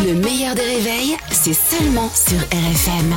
[0.00, 3.12] Le meilleur des réveils, c'est seulement sur RFM.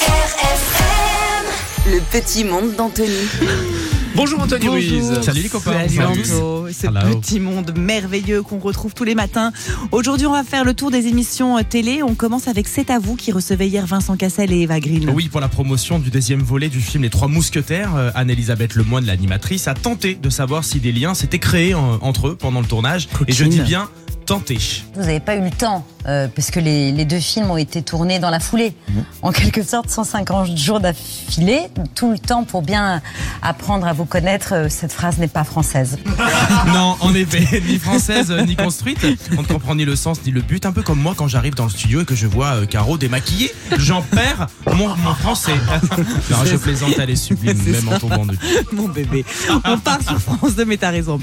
[0.00, 1.46] RFM
[1.94, 3.08] Le petit monde d'Anthony.
[4.14, 5.20] Bonjour Anthony Ruiz.
[5.22, 5.88] Salut les copains.
[5.88, 7.16] Salut Anto, ce Hello.
[7.18, 9.52] petit monde merveilleux qu'on retrouve tous les matins.
[9.92, 12.02] Aujourd'hui, on va faire le tour des émissions euh, télé.
[12.02, 15.08] On commence avec C'est à vous qui recevait hier Vincent Cassel et Eva Green.
[15.14, 19.06] Oui, pour la promotion du deuxième volet du film Les Trois Mousquetaires, euh, Anne-Elisabeth Lemoine,
[19.06, 22.66] l'animatrice, a tenté de savoir si des liens s'étaient créés euh, entre eux pendant le
[22.66, 23.08] tournage.
[23.28, 23.88] Et je dis bien
[24.26, 24.58] tenté.
[24.94, 27.82] Vous n'avez pas eu le temps, euh, parce que les, les deux films ont été
[27.82, 28.74] tournés dans la foulée.
[29.22, 31.62] En quelque sorte, 150 jours d'affilée,
[31.94, 33.00] tout le temps pour bien
[33.42, 34.52] apprendre à vous connaître.
[34.52, 35.98] Euh, Cette phrase n'est pas française.
[36.74, 39.04] non, en effet, ni française euh, ni construite.
[39.38, 40.66] On ne comprend ni le sens ni le but.
[40.66, 42.98] Un peu comme moi quand j'arrive dans le studio et que je vois euh, Caro
[42.98, 43.52] démaquillée.
[43.78, 45.54] J'en perds mon, mon français.
[46.30, 48.36] non, je plaisante, elle est sublime, même en tombant nu.
[48.72, 49.24] Mon bébé.
[49.64, 51.18] On part sur France 2, mais t'as raison.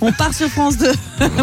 [0.00, 0.92] On part sur France 2.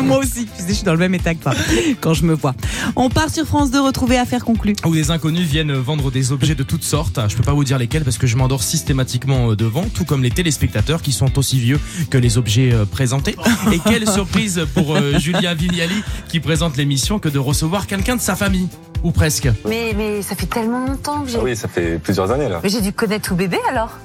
[0.02, 1.54] Moi aussi, tu sais, je suis dans le même état que toi
[2.02, 2.56] quand je me vois.
[2.96, 4.76] On part sur France 2, retrouver affaire conclue.
[4.86, 7.20] où des inconnus viennent vendre des objets de toutes sortes.
[7.28, 10.23] Je peux pas vous dire lesquels parce que je m'endors systématiquement euh, devant, tout comme
[10.23, 11.80] les téléspectateurs qui sont aussi vieux
[12.10, 13.36] que les objets euh, présentés.
[13.72, 18.22] Et quelle surprise pour euh, Julia Vignali qui présente l'émission que de recevoir quelqu'un de
[18.22, 18.70] sa famille.
[19.04, 19.50] Ou presque.
[19.67, 21.38] Mais, mais ça fait tellement longtemps que j'ai.
[21.38, 22.62] Ah oui, ça fait plusieurs années là.
[22.64, 23.98] Mais j'ai dû connaître tout bébé alors?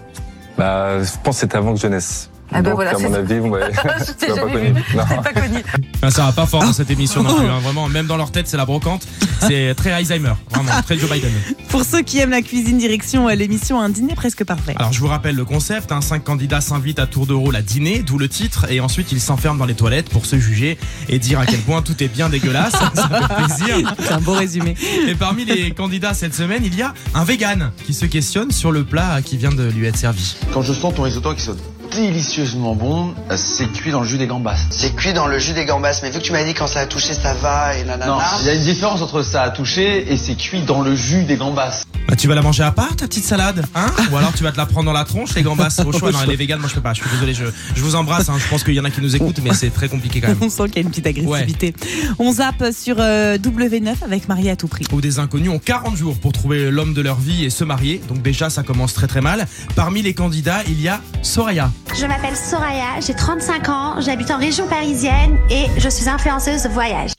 [0.56, 2.30] Bah, je pense que c'était avant que je naisse.
[2.50, 4.72] Ah bah Donc, voilà, à mon avis, vous m'avez pas connu.
[4.94, 5.62] Pas connu.
[6.02, 7.46] Ah, ça va pas fort dans cette émission non plus.
[7.48, 7.58] hein.
[7.60, 9.06] Vraiment, même dans leur tête, c'est la brocante.
[9.40, 10.32] C'est très Alzheimer.
[10.50, 11.30] Vraiment, très Joe Biden.
[11.68, 14.74] Pour ceux qui aiment la cuisine, direction euh, l'émission Un dîner presque parfait.
[14.76, 17.62] Alors je vous rappelle le concept, hein, cinq candidats s'invitent à tour de rôle à
[17.62, 21.18] dîner, d'où le titre, et ensuite ils s'enferment dans les toilettes pour se juger et
[21.18, 22.72] dire à quel point tout est bien dégueulasse.
[22.72, 23.94] Ça fait plaisir.
[24.00, 24.74] C'est un beau résumé.
[25.06, 28.72] Et parmi les candidats cette semaine, il y a un vegan qui se questionne sur
[28.72, 30.36] le plat qui vient de lui être servi.
[30.52, 34.26] Quand je sens ton risotto qui saute délicieusement bon, c'est cuit dans le jus des
[34.26, 34.56] gambas.
[34.70, 36.80] C'est cuit dans le jus des gambas, mais vu que tu m'as dit quand ça
[36.80, 38.06] a touché ça va et nanana.
[38.06, 40.94] Non, il y a une différence entre ça à toucher et c'est cuit dans le
[40.94, 41.84] jus des gambas.
[42.08, 44.50] Bah, tu vas la manger à part ta petite salade, hein Ou alors tu vas
[44.50, 46.10] te la prendre dans la tronche les gambas au choix.
[46.10, 46.94] Non, les véganes, moi je peux pas.
[46.94, 47.44] Je suis désolé, je,
[47.76, 48.30] je vous embrasse.
[48.30, 48.36] hein.
[48.38, 50.38] Je pense qu'il y en a qui nous écoutent, mais c'est très compliqué quand même.
[50.40, 51.74] On sent qu'il y a une petite agressivité.
[52.18, 54.86] On zappe sur euh, W9 avec Marie à tout prix.
[54.92, 58.00] Où des inconnus ont 40 jours pour trouver l'homme de leur vie et se marier.
[58.08, 59.46] Donc déjà, ça commence très très mal.
[59.76, 61.70] Parmi les candidats, il y a Soraya.
[61.94, 66.68] Je m'appelle Soraya, j'ai 35 ans, j'habite en région parisienne et je suis influenceuse de
[66.70, 67.10] voyage.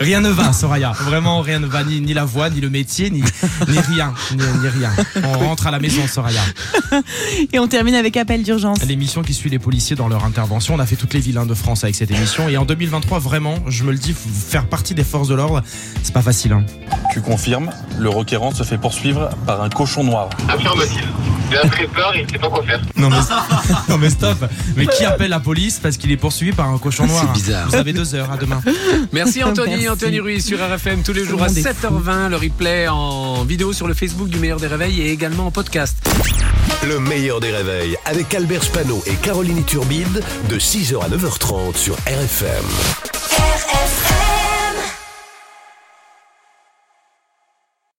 [0.00, 0.92] Rien ne va, Soraya.
[0.92, 1.84] Vraiment, rien ne va.
[1.84, 3.22] Ni, ni la voix, ni le métier, ni,
[3.68, 4.14] ni rien.
[4.32, 4.90] Ni, ni rien.
[5.24, 6.40] On rentre à la maison, Soraya.
[7.52, 8.82] Et on termine avec appel d'urgence.
[8.84, 10.74] L'émission qui suit les policiers dans leur intervention.
[10.74, 12.48] On a fait toutes les villes de France avec cette émission.
[12.48, 15.62] Et en 2023, vraiment, je me le dis, faire partie des forces de l'ordre,
[16.02, 16.52] c'est pas facile.
[16.52, 16.64] hein.
[17.12, 20.30] Tu confirmes, le requérant se fait poursuivre par un cochon noir.
[20.48, 21.02] Affirmatif.
[21.50, 22.80] Il a très peur et il sait pas quoi faire.
[22.96, 23.16] Non mais,
[23.88, 24.38] non mais stop.
[24.76, 27.68] Mais qui appelle la police parce qu'il est poursuivi par un cochon noir C'est bizarre.
[27.68, 28.30] Vous avez deux heures.
[28.30, 28.60] À demain.
[29.12, 29.88] Merci Anthony, Merci.
[29.88, 32.30] Anthony Ruiz sur RFM tous les jours à monde est 7h20.
[32.30, 35.96] Le replay en vidéo sur le Facebook du meilleur des réveils et également en podcast.
[36.86, 41.94] Le meilleur des réveils avec Albert Spano et Caroline Turbide de 6h à 9h30 sur
[42.06, 42.64] RFM.